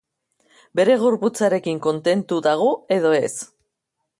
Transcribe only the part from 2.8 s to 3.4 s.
edo ez?